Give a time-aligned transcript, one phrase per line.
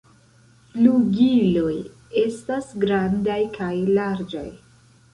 [0.71, 1.75] Flugiloj
[2.23, 4.47] estas grandaj kaj larĝaj.